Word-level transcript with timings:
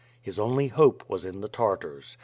His 0.19 0.39
only 0.39 0.69
hope 0.69 1.07
was 1.07 1.25
in 1.25 1.41
the 1.41 1.47
Tartars. 1.47 2.17